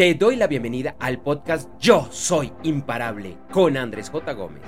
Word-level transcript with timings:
Te 0.00 0.14
doy 0.14 0.36
la 0.36 0.46
bienvenida 0.46 0.96
al 0.98 1.20
podcast 1.20 1.68
Yo 1.78 2.08
Soy 2.10 2.50
Imparable 2.62 3.36
con 3.52 3.76
Andrés 3.76 4.08
J. 4.08 4.32
Gómez. 4.32 4.62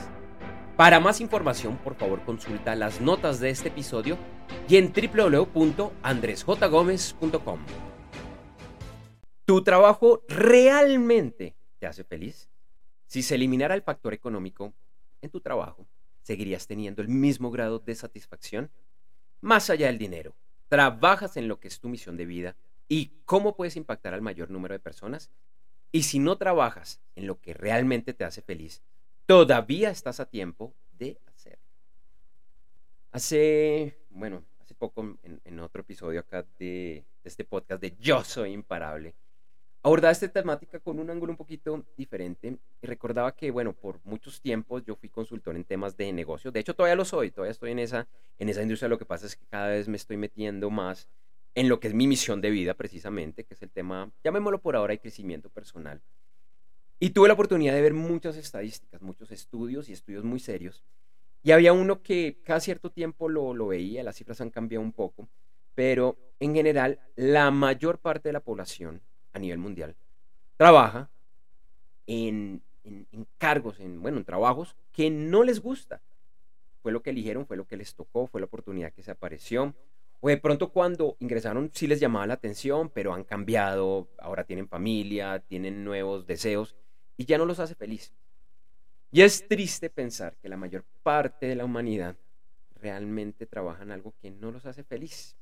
Para 0.77 1.01
más 1.01 1.23
información, 1.23 1.79
por 1.79 1.95
favor, 1.95 2.23
consulta 2.23 2.77
las 2.77 3.01
notas 3.01 3.41
de 3.41 3.49
este 3.49 3.69
episodio 3.69 4.19
y 4.69 4.77
en 4.77 4.93
www.andresjgomez.com. 4.93 7.61
¿Tu 9.47 9.65
trabajo 9.65 10.23
realmente 10.29 11.57
te 11.79 11.87
hace 11.87 12.05
feliz? 12.05 12.51
Si 13.07 13.23
se 13.23 13.37
eliminara 13.37 13.75
el 13.75 13.81
factor 13.81 14.13
económico 14.13 14.75
en 15.23 15.31
tu 15.31 15.41
trabajo, 15.41 15.87
¿seguirías 16.21 16.67
teniendo 16.67 17.01
el 17.01 17.09
mismo 17.09 17.51
grado 17.51 17.79
de 17.79 17.95
satisfacción? 17.95 18.71
Más 19.41 19.71
allá 19.71 19.87
del 19.87 19.97
dinero, 19.97 20.35
¿trabajas 20.69 21.39
en 21.39 21.49
lo 21.49 21.59
que 21.59 21.69
es 21.69 21.81
tu 21.81 21.89
misión 21.89 22.19
de 22.19 22.27
vida? 22.27 22.55
Y 22.89 23.13
cómo 23.25 23.57
puedes 23.57 23.77
impactar 23.77 24.15
al 24.15 24.23
mayor 24.23 24.51
número 24.51 24.75
de 24.75 24.79
personas. 24.79 25.31
Y 25.91 26.05
si 26.05 26.19
no 26.19 26.37
trabajas 26.37 27.01
en 27.17 27.27
lo 27.27 27.41
que 27.41 27.55
realmente 27.55 28.15
te 28.15 28.25
hace 28.25 28.43
feliz, 28.43 28.83
todavía 29.27 29.91
estás 29.91 30.21
a 30.21 30.27
tiempo 30.27 30.75
de 30.99 31.19
hacerlo. 31.27 31.65
Hace, 33.11 33.99
bueno, 34.11 34.43
hace 34.61 34.75
poco 34.75 35.19
en, 35.23 35.61
otro 35.61 35.83
episodio 35.83 36.21
acá 36.21 36.47
de, 36.59 37.05
de, 37.23 37.29
este 37.29 37.45
podcast 37.45 37.81
de 37.81 37.95
Yo 37.99 38.25
Soy 38.25 38.53
Imparable, 38.53 39.15
abordaba 39.83 40.13
esta 40.13 40.29
temática 40.29 40.79
con 40.79 40.99
un 40.99 41.11
ángulo 41.11 41.33
un 41.33 41.37
poquito 41.37 41.85
diferente 41.97 42.57
y 42.81 42.87
recordaba 42.87 43.35
que, 43.35 43.51
bueno, 43.51 43.73
por 43.73 44.01
muchos 44.05 44.41
tiempos 44.41 44.85
yo 44.85 44.97
fui 44.97 45.09
consultor 45.09 45.57
en 45.57 45.65
temas 45.65 45.97
de 45.97 46.13
negocio. 46.13 46.51
De 46.53 46.61
hecho, 46.61 46.75
todavía 46.75 46.97
lo 46.97 47.05
soy, 47.05 47.31
todavía 47.31 47.53
estoy 47.53 47.73
en 47.73 47.81
esa, 47.81 48.07
en 48.39 48.49
esa 48.49 48.63
industria. 48.63 48.89
Lo 48.89 48.99
que 48.99 49.05
pasa 49.05 49.27
es 49.27 49.37
que 49.37 49.45
cada 49.47 49.69
vez 49.69 49.89
me 49.89 49.97
estoy 49.97 50.17
metiendo 50.17 50.71
más 50.71 51.09
en 51.55 51.69
lo 51.69 51.81
que 51.81 51.89
es 51.89 51.95
mi 51.95 52.07
misión 52.07 52.41
de 52.41 52.51
vida 52.51 52.75
precisamente, 52.75 53.45
que 53.45 53.55
es 53.55 53.63
el 53.63 53.71
tema, 53.71 54.11
llamémoslo 54.25 54.61
por 54.61 54.77
ahora, 54.77 54.93
de 54.93 55.01
crecimiento 55.01 55.51
personal. 55.51 56.01
Y 56.99 57.11
tuve 57.11 57.29
la 57.29 57.35
oportunidad 57.35 57.75
de 57.75 57.83
ver 57.83 57.95
muchas 57.95 58.37
estadísticas, 58.37 59.03
muchos 59.03 59.31
estudios 59.33 59.89
y 59.89 59.93
estudios 59.93 60.25
muy 60.25 60.39
serios. 60.39 60.85
Y 61.43 61.51
había 61.51 61.73
uno 61.73 62.03
que 62.03 62.39
cada 62.45 62.61
cierto 62.61 62.91
tiempo 62.91 63.29
lo, 63.29 63.67
veía, 63.67 64.05
las 64.05 64.17
cifras 64.17 64.41
han 64.41 64.51
cambiado 64.51 64.85
un 64.85 64.93
poco, 64.93 65.29
pero 65.75 66.17
en 66.39 66.55
general 66.55 67.01
la 67.17 67.51
mayor 67.51 67.99
parte 67.99 68.29
de 68.29 68.33
la 68.33 68.41
población 68.41 69.03
a 69.33 69.39
nivel 69.39 69.59
mundial 69.59 69.97
trabaja 70.57 71.11
en, 72.07 72.63
en, 72.85 73.07
en 73.11 73.27
cargos, 73.39 73.81
en, 73.81 74.01
bueno, 74.01 74.19
en 74.19 74.25
trabajos 74.25 74.77
que 74.93 75.11
no 75.11 75.43
les 75.43 75.61
gusta. 75.61 76.01
Fue 76.83 76.93
lo 76.93 77.03
que 77.03 77.11
eligieron, 77.11 77.47
fue 77.47 77.57
lo 77.57 77.67
que 77.67 77.77
les 77.77 77.95
tocó, 77.95 78.27
fue 78.27 78.41
la 78.41 78.47
oportunidad 78.47 78.93
que 78.93 79.03
se 79.03 79.11
apareció, 79.11 79.75
o 80.25 80.29
de 80.29 80.37
pronto 80.37 80.71
cuando 80.71 81.17
ingresaron 81.19 81.73
sí 81.75 81.89
les 81.89 81.99
llamaba 81.99 82.29
la 82.29 82.35
atención, 82.35 82.91
pero 82.91 83.13
han 83.13 83.25
cambiado, 83.25 84.09
ahora 84.19 84.45
tienen 84.45 84.69
familia, 84.69 85.41
tienen 85.41 85.85
nuevos 85.85 86.27
deseos 86.27 86.77
y 87.17 87.25
ya 87.25 87.39
no 87.39 87.45
los 87.45 87.59
hace 87.59 87.75
feliz. 87.75 88.13
Y 89.11 89.23
es 89.23 89.49
triste 89.49 89.91
pensar 89.91 90.37
que 90.41 90.49
la 90.49 90.57
mayor 90.57 90.85
parte 91.03 91.47
de 91.47 91.57
la 91.57 91.65
humanidad 91.65 92.17
realmente 92.77 93.47
trabaja 93.47 93.83
en 93.83 93.91
algo 93.91 94.15
que 94.23 94.31
no 94.31 94.53
los 94.53 94.65
hace 94.65 94.85
feliz. 94.85 95.37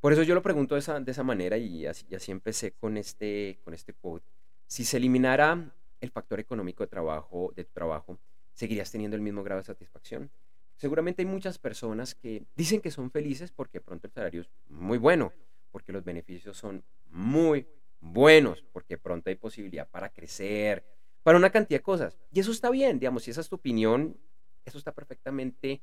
Por 0.00 0.12
eso 0.12 0.22
yo 0.22 0.34
lo 0.34 0.42
pregunto 0.42 0.74
de 0.74 0.80
esa, 0.80 1.00
de 1.00 1.12
esa 1.12 1.22
manera 1.22 1.56
y 1.56 1.86
así, 1.86 2.14
así, 2.14 2.32
empecé 2.32 2.72
con 2.72 2.98
este, 2.98 3.58
con 3.64 3.72
este 3.72 3.94
quote. 3.94 4.26
Si 4.66 4.84
se 4.84 4.98
eliminara 4.98 5.72
el 6.02 6.10
factor 6.10 6.40
económico 6.40 6.84
de 6.84 6.88
trabajo, 6.88 7.54
de 7.56 7.64
tu 7.64 7.72
trabajo, 7.72 8.18
¿seguirías 8.52 8.92
teniendo 8.92 9.16
el 9.16 9.22
mismo 9.22 9.42
grado 9.42 9.62
de 9.62 9.66
satisfacción? 9.66 10.30
Seguramente 10.76 11.22
hay 11.22 11.26
muchas 11.26 11.58
personas 11.58 12.14
que 12.14 12.44
dicen 12.54 12.80
que 12.80 12.90
son 12.90 13.10
felices 13.10 13.50
porque 13.50 13.80
pronto 13.80 14.06
el 14.06 14.12
salario 14.12 14.42
es 14.42 14.50
muy 14.68 14.98
bueno, 14.98 15.32
porque 15.72 15.92
los 15.92 16.04
beneficios 16.04 16.56
son 16.56 16.84
muy 17.08 17.66
buenos, 18.00 18.62
porque 18.72 18.98
pronto 18.98 19.30
hay 19.30 19.36
posibilidad 19.36 19.88
para 19.88 20.10
crecer, 20.10 20.84
para 21.22 21.38
una 21.38 21.50
cantidad 21.50 21.80
de 21.80 21.84
cosas. 21.84 22.18
Y 22.30 22.40
eso 22.40 22.52
está 22.52 22.70
bien, 22.70 22.98
digamos, 22.98 23.24
si 23.24 23.30
esa 23.30 23.40
es 23.40 23.48
tu 23.48 23.56
opinión, 23.56 24.16
eso 24.64 24.78
está 24.78 24.92
perfectamente 24.92 25.80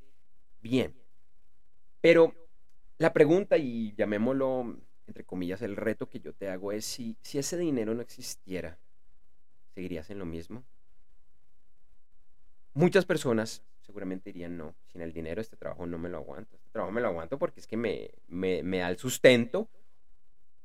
bien. 0.62 0.96
Pero 2.01 2.35
la 2.97 3.13
pregunta, 3.13 3.57
y 3.57 3.94
llamémoslo 3.96 4.78
entre 5.07 5.25
comillas, 5.25 5.62
el 5.62 5.75
reto 5.75 6.07
que 6.07 6.19
yo 6.19 6.34
te 6.34 6.50
hago 6.50 6.72
es 6.72 6.85
si, 6.85 7.17
si 7.22 7.38
ese 7.38 7.57
dinero 7.57 7.94
no 7.94 8.01
existiera, 8.01 8.78
¿seguirías 9.73 10.09
en 10.09 10.19
lo 10.19 10.25
mismo? 10.25 10.63
Muchas 12.73 13.06
personas 13.06 13.62
seguramente 13.83 14.31
dirían, 14.31 14.57
no, 14.57 14.75
sin 14.88 15.01
el 15.01 15.13
dinero 15.13 15.41
este 15.41 15.55
trabajo 15.55 15.85
no 15.85 15.97
me 15.97 16.09
lo 16.09 16.17
aguanto. 16.17 16.55
Este 16.55 16.69
trabajo 16.71 16.91
me 16.91 17.01
lo 17.01 17.09
aguanto 17.09 17.38
porque 17.38 17.59
es 17.59 17.67
que 17.67 17.77
me, 17.77 18.11
me, 18.27 18.63
me 18.63 18.79
da 18.79 18.89
el 18.89 18.97
sustento, 18.97 19.69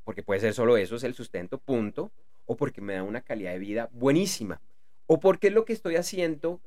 porque 0.05 0.23
puede 0.23 0.41
ser 0.41 0.55
solo 0.55 0.77
eso, 0.77 0.97
es 0.97 1.05
el 1.05 1.15
sustento, 1.15 1.59
punto, 1.59 2.11
o 2.47 2.57
porque 2.57 2.81
me 2.81 2.95
da 2.95 3.03
una 3.03 3.21
calidad 3.21 3.53
de 3.53 3.59
vida 3.59 3.91
buenísima, 3.93 4.61
o 5.07 5.21
porque 5.21 5.49
es 5.49 5.53
lo 5.53 5.65
que 5.65 5.75
estoy 5.75 5.97
haciendo 5.97 6.61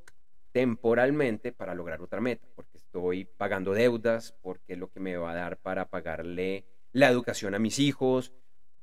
temporalmente 0.52 1.52
para 1.52 1.74
lograr 1.74 2.02
otra 2.02 2.22
meta, 2.22 2.46
porque 2.56 2.78
estoy 2.78 3.26
pagando 3.26 3.74
deudas, 3.74 4.36
porque 4.42 4.74
es 4.74 4.80
lo 4.80 4.92
que 4.92 5.00
me 5.00 5.18
va 5.18 5.32
a 5.32 5.36
dar 5.36 5.58
para 5.58 5.86
pagarle 5.90 6.66
la 6.92 7.10
educación 7.10 7.56
a 7.56 7.60
mis 7.60 7.80
hijos, 7.80 8.34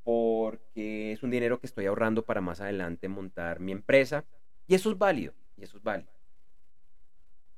porque 0.03 1.13
es 1.13 1.23
un 1.23 1.31
dinero 1.31 1.61
que 1.61 1.67
estoy 1.67 1.87
ahorrando 1.87 2.25
para 2.25 2.41
más 2.41 2.61
adelante 2.61 3.09
montar 3.09 3.61
mi 3.61 3.73
empresa, 3.73 4.25
y 4.67 4.75
eso 4.75 4.91
es 4.91 4.99
válido, 4.99 5.35
y 5.57 5.65
eso 5.65 5.77
es 5.77 5.83
válido. 5.83 6.18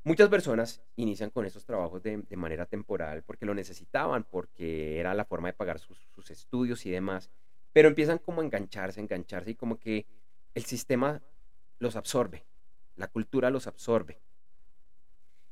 Muchas 0.03 0.31
personas 0.31 0.83
inician 0.97 1.29
con 1.29 1.45
esos 1.45 1.67
trabajos 1.67 2.03
de, 2.03 2.25
manera 2.35 2.65
temporal 2.65 3.23
porque 3.23 3.45
lo 3.45 3.55
necesitaban, 3.55 4.25
porque 4.25 4.99
era 4.99 5.13
la 5.13 5.27
forma 5.27 5.49
de 5.49 5.53
pagar 5.53 5.79
sus, 5.79 6.31
estudios 6.31 6.87
y 6.87 6.91
demás, 6.91 7.31
pero 7.73 7.89
empiezan 7.89 8.19
como 8.19 8.41
a 8.41 8.45
engancharse, 8.45 9.01
engancharse 9.01 9.51
y 9.51 9.55
como 9.57 9.79
que 9.79 10.07
el 10.55 10.65
sistema 10.65 11.23
los 11.79 11.97
absorbe, 11.97 12.45
la 12.97 13.09
cultura 13.09 13.51
los 13.51 13.67
absorbe. 13.67 14.21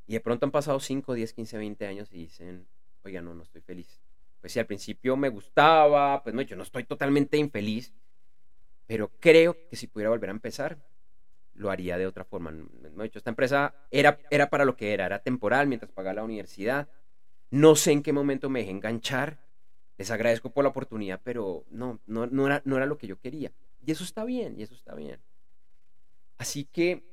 Y 0.07 0.13
de 0.13 0.19
pronto 0.19 0.47
han 0.47 0.51
pasado 0.51 0.79
5, 0.79 1.13
10, 1.13 1.33
15, 1.33 1.57
20 1.57 1.85
años 1.85 2.09
y 2.11 2.17
dicen, 2.17 2.67
oiga, 3.03 3.21
no, 3.21 3.35
no 3.35 3.43
estoy 3.43 3.61
feliz. 3.61 3.99
Pues 4.41 4.53
si 4.53 4.59
al 4.59 4.65
principio 4.65 5.15
me 5.15 5.29
gustaba, 5.29 6.23
pues 6.23 6.33
no, 6.33 6.41
yo 6.41 6.55
no 6.55 6.63
estoy 6.63 6.85
totalmente 6.85 7.37
infeliz, 7.37 7.93
pero 8.87 9.11
creo 9.19 9.55
que 9.69 9.75
si 9.75 9.85
pudiera 9.85 10.09
volver 10.09 10.31
a 10.31 10.33
empezar, 10.33 10.79
lo 11.59 11.69
haría 11.69 11.97
de 11.97 12.07
otra 12.07 12.23
forma. 12.23 12.51
No, 12.51 13.03
dicho, 13.03 13.19
esta 13.19 13.29
empresa 13.29 13.75
era, 13.91 14.17
era 14.31 14.49
para 14.49 14.63
lo 14.63 14.77
que 14.77 14.93
era, 14.93 15.05
era 15.05 15.19
temporal 15.19 15.67
mientras 15.67 15.91
pagaba 15.91 16.15
la 16.15 16.23
universidad. 16.23 16.87
No 17.51 17.75
sé 17.75 17.91
en 17.91 18.01
qué 18.01 18.13
momento 18.13 18.49
me 18.49 18.59
dejé 18.59 18.71
enganchar. 18.71 19.37
Les 19.97 20.09
agradezco 20.09 20.51
por 20.51 20.63
la 20.63 20.69
oportunidad, 20.69 21.19
pero 21.21 21.65
no, 21.69 21.99
no, 22.07 22.27
no, 22.27 22.47
era, 22.47 22.61
no 22.63 22.77
era 22.77 22.85
lo 22.85 22.97
que 22.97 23.07
yo 23.07 23.19
quería. 23.19 23.51
Y 23.85 23.91
eso 23.91 24.05
está 24.05 24.23
bien, 24.23 24.57
y 24.57 24.63
eso 24.63 24.73
está 24.73 24.95
bien. 24.95 25.19
Así 26.37 26.63
que 26.63 27.03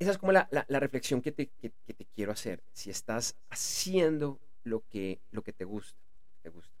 esa 0.00 0.10
es 0.10 0.18
como 0.18 0.32
la, 0.32 0.48
la, 0.50 0.80
reflexión 0.80 1.22
que 1.22 1.30
te, 1.30 1.46
que, 1.46 1.70
te, 1.70 2.06
quiero 2.06 2.32
hacer. 2.32 2.64
Si 2.72 2.90
estás 2.90 3.36
haciendo 3.50 4.40
lo 4.64 4.82
que, 4.88 5.20
lo 5.30 5.42
que 5.42 5.52
te 5.52 5.64
gusta, 5.64 5.96
te 6.42 6.48
gusta. 6.48 6.74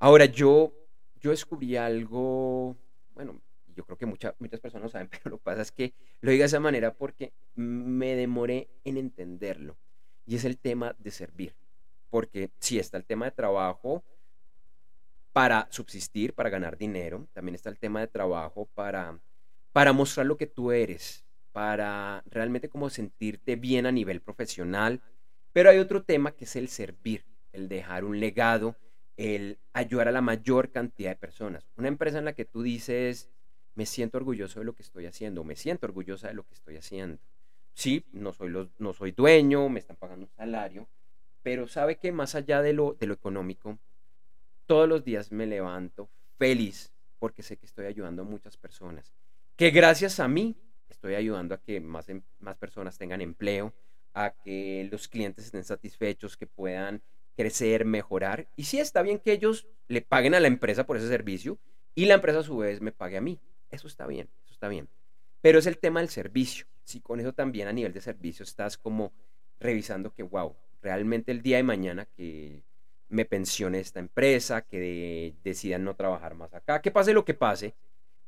Ahora, 0.00 0.26
yo, 0.26 0.74
yo 1.18 1.30
descubrí 1.30 1.76
algo, 1.76 2.76
bueno, 3.14 3.40
yo 3.74 3.84
creo 3.84 3.98
que 3.98 4.06
muchas 4.06 4.34
muchas 4.38 4.60
personas 4.60 4.92
saben, 4.92 5.08
pero 5.10 5.30
lo 5.30 5.38
que 5.38 5.44
pasa 5.44 5.62
es 5.62 5.72
que 5.72 5.92
lo 6.20 6.30
digo 6.30 6.42
de 6.42 6.46
esa 6.46 6.60
manera 6.60 6.94
porque 6.94 7.32
me 7.54 8.14
demoré 8.16 8.68
en 8.84 8.96
entenderlo. 8.96 9.76
Y 10.26 10.36
es 10.36 10.44
el 10.44 10.58
tema 10.58 10.94
de 10.98 11.10
servir. 11.10 11.54
Porque 12.10 12.50
sí 12.60 12.78
está 12.78 12.96
el 12.96 13.04
tema 13.04 13.26
de 13.26 13.32
trabajo 13.32 14.02
para 15.32 15.66
subsistir, 15.70 16.32
para 16.32 16.48
ganar 16.48 16.78
dinero. 16.78 17.26
También 17.32 17.56
está 17.56 17.68
el 17.68 17.78
tema 17.78 18.00
de 18.00 18.06
trabajo 18.06 18.68
para, 18.74 19.18
para 19.72 19.92
mostrar 19.92 20.26
lo 20.26 20.36
que 20.36 20.46
tú 20.46 20.70
eres, 20.70 21.24
para 21.52 22.22
realmente 22.26 22.68
como 22.68 22.88
sentirte 22.88 23.56
bien 23.56 23.84
a 23.84 23.92
nivel 23.92 24.20
profesional. 24.22 25.02
Pero 25.52 25.70
hay 25.70 25.78
otro 25.78 26.04
tema 26.04 26.32
que 26.32 26.44
es 26.44 26.56
el 26.56 26.68
servir, 26.68 27.24
el 27.52 27.68
dejar 27.68 28.04
un 28.04 28.20
legado, 28.20 28.76
el 29.16 29.58
ayudar 29.72 30.08
a 30.08 30.12
la 30.12 30.20
mayor 30.20 30.70
cantidad 30.70 31.10
de 31.10 31.16
personas. 31.16 31.66
Una 31.76 31.88
empresa 31.88 32.18
en 32.18 32.24
la 32.24 32.34
que 32.34 32.44
tú 32.44 32.62
dices, 32.62 33.30
me 33.74 33.86
siento 33.86 34.18
orgulloso 34.18 34.60
de 34.60 34.64
lo 34.64 34.74
que 34.74 34.82
estoy 34.82 35.06
haciendo, 35.06 35.44
me 35.44 35.56
siento 35.56 35.86
orgullosa 35.86 36.28
de 36.28 36.34
lo 36.34 36.44
que 36.44 36.54
estoy 36.54 36.76
haciendo. 36.76 37.18
Sí, 37.72 38.04
no 38.12 38.32
soy, 38.32 38.52
no 38.78 38.92
soy 38.92 39.12
dueño, 39.12 39.68
me 39.68 39.80
están 39.80 39.96
pagando 39.96 40.26
un 40.26 40.32
salario, 40.36 40.86
pero 41.42 41.66
sabe 41.66 41.96
que 41.96 42.12
más 42.12 42.34
allá 42.34 42.62
de 42.62 42.72
lo, 42.72 42.94
de 42.94 43.06
lo 43.06 43.14
económico, 43.14 43.78
todos 44.66 44.88
los 44.88 45.04
días 45.04 45.32
me 45.32 45.46
levanto 45.46 46.08
feliz 46.38 46.92
porque 47.18 47.42
sé 47.42 47.56
que 47.56 47.66
estoy 47.66 47.86
ayudando 47.86 48.22
a 48.22 48.24
muchas 48.24 48.56
personas, 48.56 49.12
que 49.56 49.70
gracias 49.70 50.20
a 50.20 50.28
mí 50.28 50.56
estoy 50.88 51.14
ayudando 51.14 51.54
a 51.54 51.60
que 51.60 51.80
más, 51.80 52.08
em, 52.08 52.22
más 52.38 52.56
personas 52.56 52.96
tengan 52.96 53.20
empleo, 53.20 53.74
a 54.14 54.30
que 54.30 54.88
los 54.90 55.08
clientes 55.08 55.46
estén 55.46 55.64
satisfechos, 55.64 56.36
que 56.36 56.46
puedan 56.46 57.02
crecer, 57.36 57.84
mejorar. 57.84 58.46
Y 58.56 58.64
sí 58.64 58.78
está 58.78 59.02
bien 59.02 59.18
que 59.18 59.32
ellos 59.32 59.66
le 59.88 60.00
paguen 60.00 60.34
a 60.34 60.40
la 60.40 60.46
empresa 60.46 60.86
por 60.86 60.96
ese 60.96 61.08
servicio 61.08 61.58
y 61.94 62.06
la 62.06 62.14
empresa 62.14 62.38
a 62.38 62.42
su 62.42 62.56
vez 62.56 62.80
me 62.80 62.92
pague 62.92 63.16
a 63.16 63.20
mí. 63.20 63.38
Eso 63.74 63.88
está 63.88 64.06
bien, 64.06 64.28
eso 64.44 64.52
está 64.52 64.68
bien. 64.68 64.88
Pero 65.40 65.58
es 65.58 65.66
el 65.66 65.78
tema 65.78 66.00
del 66.00 66.08
servicio. 66.08 66.66
Si 66.84 67.00
con 67.00 67.20
eso 67.20 67.32
también 67.32 67.68
a 67.68 67.72
nivel 67.72 67.92
de 67.92 68.00
servicio 68.00 68.44
estás 68.44 68.78
como 68.78 69.12
revisando 69.58 70.12
que, 70.14 70.22
wow, 70.22 70.54
realmente 70.82 71.32
el 71.32 71.42
día 71.42 71.56
de 71.56 71.62
mañana 71.62 72.06
que 72.16 72.62
me 73.08 73.24
pensione 73.24 73.80
esta 73.80 74.00
empresa, 74.00 74.62
que 74.62 75.34
decidan 75.42 75.84
no 75.84 75.94
trabajar 75.94 76.34
más 76.34 76.54
acá, 76.54 76.80
que 76.80 76.90
pase 76.90 77.12
lo 77.12 77.24
que 77.24 77.34
pase, 77.34 77.74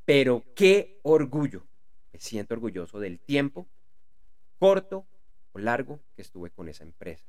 Pero 0.04 0.44
qué 0.54 1.00
orgullo. 1.02 1.66
Me 2.12 2.20
siento 2.20 2.54
orgulloso 2.54 3.00
del 3.00 3.18
tiempo 3.18 3.66
corto 4.58 5.06
o 5.52 5.58
largo 5.58 6.00
que 6.14 6.22
estuve 6.22 6.50
con 6.50 6.68
esa 6.68 6.84
empresa, 6.84 7.24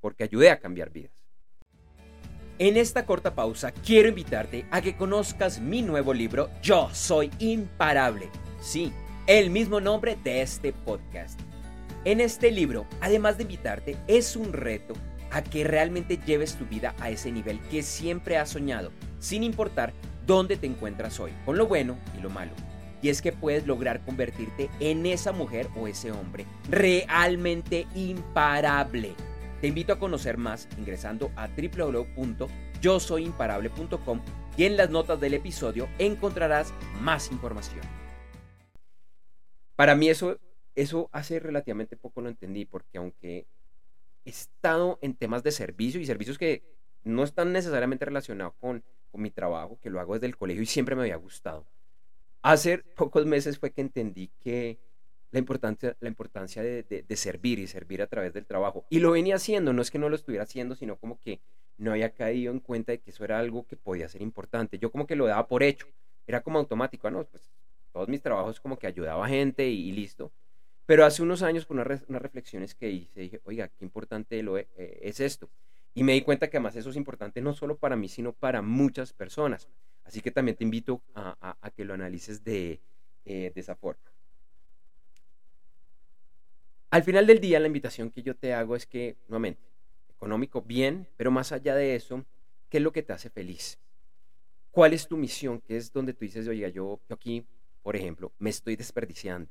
porque 0.00 0.24
ayudé 0.24 0.50
a 0.50 0.58
cambiar 0.58 0.90
vidas. 0.90 1.23
En 2.60 2.76
esta 2.76 3.04
corta 3.04 3.34
pausa 3.34 3.72
quiero 3.72 4.08
invitarte 4.08 4.64
a 4.70 4.80
que 4.80 4.96
conozcas 4.96 5.60
mi 5.60 5.82
nuevo 5.82 6.14
libro 6.14 6.50
Yo 6.62 6.88
Soy 6.92 7.28
Imparable. 7.40 8.30
Sí, 8.60 8.92
el 9.26 9.50
mismo 9.50 9.80
nombre 9.80 10.16
de 10.22 10.40
este 10.40 10.72
podcast. 10.72 11.40
En 12.04 12.20
este 12.20 12.52
libro, 12.52 12.86
además 13.00 13.38
de 13.38 13.42
invitarte, 13.42 13.96
es 14.06 14.36
un 14.36 14.52
reto 14.52 14.94
a 15.32 15.42
que 15.42 15.64
realmente 15.64 16.16
lleves 16.24 16.54
tu 16.54 16.64
vida 16.64 16.94
a 17.00 17.10
ese 17.10 17.32
nivel 17.32 17.58
que 17.70 17.82
siempre 17.82 18.36
has 18.36 18.50
soñado, 18.50 18.92
sin 19.18 19.42
importar 19.42 19.92
dónde 20.24 20.56
te 20.56 20.68
encuentras 20.68 21.18
hoy, 21.18 21.32
con 21.44 21.58
lo 21.58 21.66
bueno 21.66 21.98
y 22.16 22.22
lo 22.22 22.30
malo. 22.30 22.52
Y 23.02 23.08
es 23.08 23.20
que 23.20 23.32
puedes 23.32 23.66
lograr 23.66 24.00
convertirte 24.04 24.70
en 24.78 25.06
esa 25.06 25.32
mujer 25.32 25.66
o 25.76 25.88
ese 25.88 26.12
hombre 26.12 26.46
realmente 26.70 27.88
imparable. 27.96 29.16
Te 29.64 29.68
invito 29.68 29.94
a 29.94 29.98
conocer 29.98 30.36
más 30.36 30.68
ingresando 30.76 31.32
a 31.36 31.48
www.yosoyimparable.com 31.48 34.20
y 34.58 34.64
en 34.64 34.76
las 34.76 34.90
notas 34.90 35.18
del 35.18 35.32
episodio 35.32 35.88
encontrarás 35.98 36.74
más 37.00 37.32
información. 37.32 37.80
Para 39.74 39.94
mí 39.94 40.10
eso, 40.10 40.38
eso 40.74 41.08
hace 41.12 41.40
relativamente 41.40 41.96
poco 41.96 42.20
lo 42.20 42.28
entendí 42.28 42.66
porque 42.66 42.98
aunque 42.98 43.46
he 44.26 44.28
estado 44.28 44.98
en 45.00 45.14
temas 45.14 45.42
de 45.42 45.50
servicio 45.50 45.98
y 45.98 46.04
servicios 46.04 46.36
que 46.36 46.62
no 47.02 47.24
están 47.24 47.50
necesariamente 47.50 48.04
relacionados 48.04 48.52
con, 48.60 48.84
con 49.10 49.22
mi 49.22 49.30
trabajo, 49.30 49.78
que 49.80 49.88
lo 49.88 49.98
hago 49.98 50.12
desde 50.12 50.26
el 50.26 50.36
colegio 50.36 50.62
y 50.62 50.66
siempre 50.66 50.94
me 50.94 51.00
había 51.00 51.16
gustado. 51.16 51.64
Hace 52.42 52.84
pocos 52.96 53.24
meses 53.24 53.58
fue 53.58 53.70
que 53.70 53.80
entendí 53.80 54.30
que 54.40 54.78
la 55.34 55.40
importancia, 55.40 55.96
la 55.98 56.08
importancia 56.08 56.62
de, 56.62 56.84
de, 56.84 57.16
servir 57.16 57.58
y 57.58 57.66
servir 57.66 58.00
a 58.00 58.06
través 58.06 58.32
del 58.32 58.46
trabajo. 58.46 58.86
Y 58.88 59.00
lo 59.00 59.10
venía 59.10 59.34
haciendo, 59.34 59.72
no 59.72 59.82
es 59.82 59.90
que 59.90 59.98
no 59.98 60.08
lo 60.08 60.14
estuviera 60.14 60.44
haciendo, 60.44 60.76
sino 60.76 60.96
como 60.96 61.18
que 61.18 61.40
no 61.76 61.90
había 61.90 62.14
caído 62.14 62.52
en 62.52 62.60
cuenta 62.60 62.92
de 62.92 63.00
que 63.00 63.10
eso 63.10 63.24
era 63.24 63.40
algo 63.40 63.66
que 63.66 63.76
podía 63.76 64.08
ser 64.08 64.22
importante. 64.22 64.78
Yo 64.78 64.92
como 64.92 65.08
que 65.08 65.16
lo 65.16 65.26
daba 65.26 65.48
por 65.48 65.64
hecho, 65.64 65.88
era 66.28 66.40
como 66.44 66.60
automático, 66.60 67.10
¿no? 67.10 67.24
Pues 67.24 67.50
todos 67.90 68.08
mis 68.08 68.22
trabajos 68.22 68.60
como 68.60 68.78
que 68.78 68.86
ayudaba 68.86 69.26
a 69.26 69.28
gente 69.28 69.68
y, 69.68 69.90
listo. 69.90 70.30
Pero 70.86 71.04
hace 71.04 71.20
unos 71.20 71.42
años, 71.42 71.66
por 71.66 71.78
unas, 71.78 72.06
reflexiones 72.08 72.76
que 72.76 72.90
hice, 72.90 73.20
dije, 73.20 73.40
oiga, 73.42 73.66
qué 73.66 73.84
importante 73.84 74.40
lo 74.44 74.56
es, 74.56 74.68
eh, 74.76 75.00
es 75.02 75.18
esto. 75.18 75.50
Y 75.94 76.04
me 76.04 76.12
di 76.12 76.22
cuenta 76.22 76.48
que 76.48 76.58
además 76.58 76.76
eso 76.76 76.90
es 76.90 76.96
importante 76.96 77.40
no 77.40 77.54
solo 77.54 77.76
para 77.76 77.96
mí, 77.96 78.06
sino 78.06 78.32
para 78.32 78.62
muchas 78.62 79.12
personas. 79.12 79.68
Así 80.04 80.20
que 80.20 80.30
también 80.30 80.56
te 80.56 80.62
invito 80.62 81.02
a, 81.16 81.72
que 81.74 81.84
lo 81.84 81.94
analices 81.94 82.44
de, 82.44 82.80
eh, 83.24 83.50
de 83.52 83.60
esa 83.60 83.74
forma. 83.74 84.13
Al 86.94 87.02
final 87.02 87.26
del 87.26 87.40
día, 87.40 87.58
la 87.58 87.66
invitación 87.66 88.08
que 88.08 88.22
yo 88.22 88.36
te 88.36 88.54
hago 88.54 88.76
es 88.76 88.86
que, 88.86 89.16
nuevamente, 89.26 89.60
económico, 90.10 90.62
bien, 90.62 91.08
pero 91.16 91.32
más 91.32 91.50
allá 91.50 91.74
de 91.74 91.96
eso, 91.96 92.24
¿qué 92.68 92.76
es 92.76 92.84
lo 92.84 92.92
que 92.92 93.02
te 93.02 93.12
hace 93.12 93.30
feliz? 93.30 93.80
¿Cuál 94.70 94.92
es 94.92 95.08
tu 95.08 95.16
misión? 95.16 95.60
¿Qué 95.60 95.76
es 95.76 95.92
donde 95.92 96.12
tú 96.12 96.20
dices, 96.20 96.46
oiga, 96.46 96.68
yo, 96.68 97.00
yo 97.08 97.14
aquí, 97.16 97.44
por 97.82 97.96
ejemplo, 97.96 98.30
me 98.38 98.50
estoy 98.50 98.76
desperdiciando? 98.76 99.50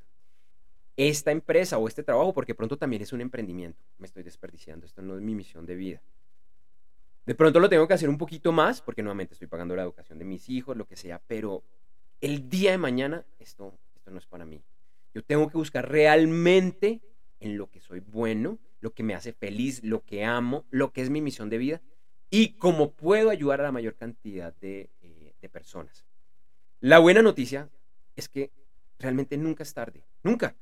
Esta 0.96 1.32
empresa 1.32 1.78
o 1.78 1.86
este 1.90 2.02
trabajo, 2.02 2.34
porque 2.34 2.56
pronto 2.56 2.78
también 2.78 3.02
es 3.02 3.12
un 3.12 3.20
emprendimiento, 3.20 3.84
me 3.98 4.08
estoy 4.08 4.24
desperdiciando, 4.24 4.86
esto 4.86 5.02
no 5.02 5.14
es 5.18 5.22
mi 5.22 5.36
misión 5.36 5.66
de 5.66 5.76
vida. 5.76 6.02
De 7.26 7.36
pronto 7.36 7.60
lo 7.60 7.68
tengo 7.68 7.86
que 7.90 7.94
hacer 7.94 8.08
un 8.08 8.18
poquito 8.18 8.54
más, 8.54 8.82
porque 8.82 9.04
nuevamente 9.04 9.34
estoy 9.34 9.50
pagando 9.50 9.76
la 9.76 9.84
educación 9.84 10.18
de 10.18 10.24
mis 10.24 10.48
hijos, 10.48 10.78
lo 10.78 10.88
que 10.88 10.96
sea, 10.96 11.22
pero 11.28 11.62
el 12.22 12.48
día 12.50 12.72
de 12.72 12.78
mañana 12.78 13.26
esto, 13.38 13.78
esto 13.98 14.12
no 14.12 14.20
es 14.20 14.28
para 14.28 14.46
mí. 14.46 14.64
Yo 15.14 15.22
tengo 15.26 15.50
que 15.50 15.58
buscar 15.58 15.92
realmente 15.92 17.02
en 17.44 17.58
lo 17.58 17.70
que 17.70 17.80
soy 17.80 18.00
bueno, 18.00 18.60
lo 18.80 18.94
que 18.94 19.04
me 19.04 19.16
hace 19.16 19.34
feliz, 19.34 19.84
lo 19.84 20.04
que 20.04 20.24
amo, 20.24 20.66
lo 20.70 20.94
que 20.94 21.02
es 21.02 21.10
mi 21.10 21.22
misión 21.22 21.50
de 21.50 21.58
vida 21.58 21.82
y 22.30 22.54
cómo 22.54 22.94
puedo 22.94 23.30
ayudar 23.30 23.62
a 23.62 23.66
la 23.66 23.72
mayor 23.72 23.96
cantidad 23.96 24.56
de, 24.56 24.90
eh, 25.02 25.34
de 25.42 25.50
personas. 25.50 26.06
La 26.80 27.00
buena 27.00 27.22
noticia 27.22 27.70
es 28.16 28.30
que 28.30 28.52
realmente 29.00 29.38
nunca 29.38 29.64
es 29.64 29.74
tarde. 29.74 30.04
Nunca. 30.24 30.56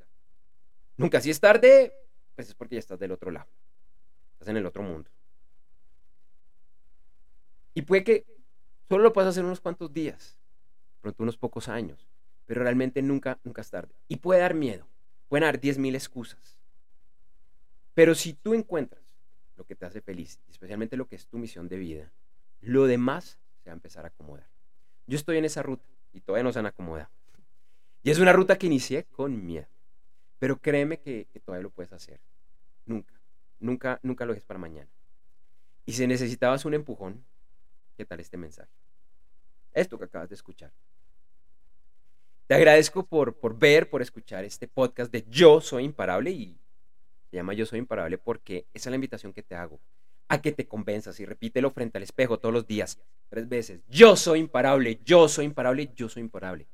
Nunca. 0.98 1.22
Si 1.22 1.30
es 1.30 1.40
tarde, 1.40 1.94
pues 2.36 2.50
es 2.50 2.56
porque 2.56 2.76
ya 2.76 2.80
estás 2.80 3.00
del 3.00 3.12
otro 3.12 3.32
lado. 3.32 3.48
Estás 4.34 4.50
en 4.50 4.58
el 4.58 4.66
otro 4.66 4.84
mundo. 4.84 5.10
Y 7.74 7.84
puede 7.84 8.04
que 8.04 8.26
solo 8.90 9.04
lo 9.04 9.14
puedas 9.14 9.30
hacer 9.30 9.46
unos 9.46 9.62
cuantos 9.62 9.94
días, 9.94 10.38
pronto 11.00 11.24
unos 11.24 11.38
pocos 11.38 11.70
años, 11.70 12.10
pero 12.46 12.64
realmente 12.64 13.02
nunca, 13.02 13.40
nunca 13.44 13.62
es 13.62 13.70
tarde. 13.70 13.94
Y 14.08 14.18
puede 14.18 14.42
dar 14.42 14.54
miedo, 14.54 14.88
pueden 15.30 15.46
dar 15.46 15.62
10.000 15.62 15.96
excusas. 15.96 16.61
Pero 17.94 18.16
si 18.16 18.34
tú 18.34 18.54
encuentras 18.54 19.02
lo 19.58 19.66
que 19.66 19.76
te 19.76 19.86
hace 19.86 20.02
feliz, 20.02 20.40
especialmente 20.50 20.98
lo 20.98 21.08
que 21.08 21.16
es 21.16 21.28
tu 21.28 21.38
misión 21.38 21.68
de 21.68 21.78
vida, 21.78 22.12
lo 22.62 22.88
demás 22.88 23.40
se 23.64 23.70
va 23.70 23.74
a 23.74 23.76
empezar 23.76 24.06
a 24.06 24.10
acomodar. 24.10 24.48
Yo 25.08 25.18
estoy 25.18 25.38
en 25.38 25.46
esa 25.46 25.62
ruta 25.64 25.86
y 26.14 26.22
todavía 26.22 26.44
no 26.44 26.54
se 26.54 26.60
han 26.60 26.66
acomodado. 26.66 27.10
Y 28.04 28.12
es 28.12 28.20
una 28.20 28.34
ruta 28.34 28.58
que 28.58 28.68
inicié 28.68 29.04
con 29.06 29.46
miedo. 29.46 29.68
Pero 30.40 30.58
créeme 30.58 31.00
que, 31.00 31.28
que 31.32 31.40
todavía 31.40 31.64
lo 31.64 31.70
puedes 31.70 31.94
hacer. 31.94 32.20
Nunca, 32.86 33.14
nunca, 33.60 34.00
nunca 34.02 34.26
lo 34.26 34.34
dejes 34.34 34.46
para 34.46 34.60
mañana. 34.60 34.90
Y 35.86 35.94
si 35.94 36.08
necesitabas 36.08 36.66
un 36.66 36.74
empujón, 36.74 37.24
¿Qué 38.02 38.06
tal 38.06 38.20
este 38.20 38.36
mensaje? 38.36 38.72
Esto 39.74 40.00
que 40.00 40.06
acabas 40.06 40.28
de 40.28 40.34
escuchar. 40.34 40.72
Te 42.48 42.56
agradezco 42.56 43.06
por, 43.06 43.36
por 43.38 43.58
ver, 43.58 43.92
por 43.92 44.02
escuchar 44.02 44.44
este 44.44 44.68
podcast 44.68 45.12
de 45.12 45.24
Yo 45.30 45.62
Soy 45.62 45.84
Imparable 45.84 46.32
y 46.32 46.60
se 47.32 47.38
llama 47.38 47.54
Yo 47.54 47.66
Soy 47.66 47.80
Imparable 47.80 48.18
porque 48.18 48.68
esa 48.74 48.90
es 48.90 48.92
la 48.92 48.96
invitación 48.96 49.32
que 49.32 49.42
te 49.42 49.56
hago 49.56 49.80
a 50.28 50.42
que 50.42 50.52
te 50.52 50.68
convenzas 50.68 51.20
y 51.20 51.26
repítelo 51.26 51.72
frente 51.72 51.98
al 51.98 52.04
espejo 52.04 52.40
todos 52.40 52.54
los 52.54 52.68
días, 52.68 53.00
tres 53.30 53.50
veces. 53.50 53.82
Yo 53.90 54.16
soy 54.16 54.40
imparable, 54.40 55.00
yo 55.04 55.28
soy 55.28 55.46
imparable, 55.46 55.92
yo 55.96 56.08
soy 56.08 56.22
imparable. 56.22 56.68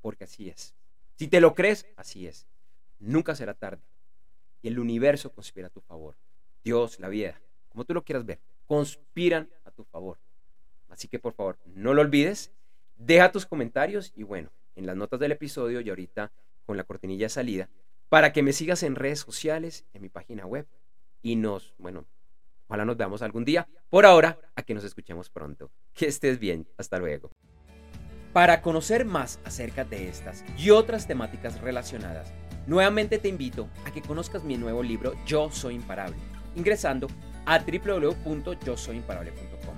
Porque 0.00 0.24
así 0.24 0.48
es. 0.48 0.74
Si 1.16 1.26
te 1.26 1.40
lo 1.40 1.54
crees, 1.54 1.86
así 1.96 2.26
es. 2.26 2.46
Nunca 3.00 3.34
será 3.34 3.54
tarde. 3.54 3.82
Y 4.62 4.68
el 4.68 4.78
universo 4.78 5.32
conspira 5.32 5.66
a 5.66 5.70
tu 5.70 5.80
favor. 5.80 6.14
Dios, 6.62 7.00
la 7.00 7.08
vida, 7.08 7.40
como 7.68 7.84
tú 7.84 7.94
lo 7.94 8.04
quieras 8.04 8.24
ver, 8.24 8.38
conspiran 8.66 9.48
a 9.64 9.72
tu 9.72 9.82
favor. 9.82 10.18
Así 10.88 11.08
que 11.08 11.18
por 11.18 11.32
favor, 11.32 11.58
no 11.64 11.94
lo 11.94 12.02
olvides, 12.02 12.52
deja 12.96 13.32
tus 13.32 13.44
comentarios 13.44 14.12
y 14.14 14.22
bueno, 14.22 14.50
en 14.76 14.86
las 14.86 14.96
notas 14.96 15.18
del 15.18 15.32
episodio 15.32 15.80
y 15.80 15.88
ahorita 15.88 16.30
con 16.64 16.76
la 16.76 16.84
cortinilla 16.84 17.26
de 17.26 17.30
salida, 17.30 17.68
para 18.14 18.32
que 18.32 18.44
me 18.44 18.52
sigas 18.52 18.84
en 18.84 18.94
redes 18.94 19.18
sociales, 19.18 19.84
en 19.92 20.02
mi 20.02 20.08
página 20.08 20.46
web 20.46 20.68
y 21.20 21.34
nos, 21.34 21.74
bueno, 21.78 22.06
ojalá 22.68 22.84
nos 22.84 22.96
veamos 22.96 23.22
algún 23.22 23.44
día. 23.44 23.66
Por 23.90 24.06
ahora, 24.06 24.38
a 24.54 24.62
que 24.62 24.72
nos 24.72 24.84
escuchemos 24.84 25.30
pronto. 25.30 25.72
Que 25.94 26.06
estés 26.06 26.38
bien, 26.38 26.68
hasta 26.78 27.00
luego. 27.00 27.32
Para 28.32 28.62
conocer 28.62 29.04
más 29.04 29.40
acerca 29.44 29.84
de 29.84 30.08
estas 30.08 30.44
y 30.56 30.70
otras 30.70 31.08
temáticas 31.08 31.60
relacionadas, 31.60 32.32
nuevamente 32.68 33.18
te 33.18 33.26
invito 33.26 33.68
a 33.84 33.90
que 33.90 34.00
conozcas 34.00 34.44
mi 34.44 34.56
nuevo 34.56 34.84
libro 34.84 35.14
Yo 35.26 35.50
Soy 35.50 35.74
Imparable, 35.74 36.14
ingresando 36.54 37.08
a 37.46 37.58
www.yosoyimparable.com. 37.58 39.74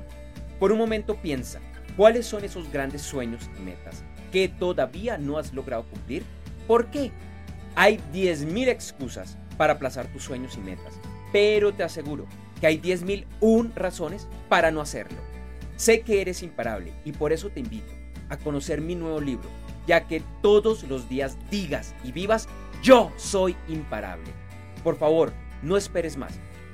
Por 0.60 0.72
un 0.72 0.78
momento 0.78 1.16
piensa, 1.22 1.62
¿cuáles 1.96 2.26
son 2.26 2.44
esos 2.44 2.70
grandes 2.70 3.00
sueños 3.00 3.48
y 3.58 3.62
metas 3.62 4.04
que 4.30 4.50
todavía 4.50 5.16
no 5.16 5.38
has 5.38 5.54
logrado 5.54 5.84
cumplir? 5.84 6.22
¿Por 6.66 6.90
qué? 6.90 7.12
Hay 7.76 8.00
10.000 8.12 8.66
excusas 8.68 9.38
para 9.56 9.75
aplazar 9.75 10.09
tus 10.09 10.25
sueños 10.25 10.56
y 10.56 10.61
metas, 10.61 10.99
pero 11.33 11.73
te 11.73 11.85
aseguro 11.85 12.26
que 12.61 12.66
hay 12.66 12.80
10.001 12.80 13.73
razones 13.75 14.26
para 14.49 14.73
no 14.73 14.80
hacerlo. 14.80 15.18
Sé 15.76 16.00
que 16.00 16.21
eres 16.21 16.42
imparable 16.42 16.92
y 17.04 17.12
por 17.12 17.33
eso 17.33 17.50
te 17.50 17.61
invito 17.61 17.92
a 18.28 18.37
conocer 18.37 18.80
mi 18.80 18.97
nuevo 18.97 19.21
libro, 19.21 19.49
ya 19.87 20.09
que 20.09 20.25
todos 20.42 20.83
los 20.85 21.09
días 21.09 21.37
digas 21.50 21.95
y 22.02 22.11
vivas, 22.12 22.49
yo 22.83 23.12
soy 23.16 23.56
imparable. 23.68 24.33
Por 24.83 24.97
favor, 24.97 25.33
no 25.62 25.76
esperes 25.76 26.16
más. 26.16 26.33